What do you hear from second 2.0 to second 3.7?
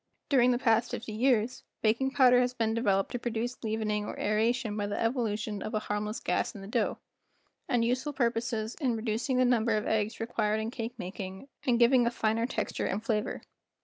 powder has been developed to produce